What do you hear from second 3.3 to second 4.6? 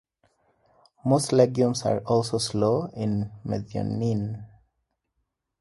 methionine.